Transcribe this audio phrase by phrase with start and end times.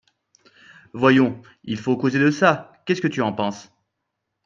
[0.95, 3.71] Voyons, il faut causer de ça; qu’est-ce que tu en penses?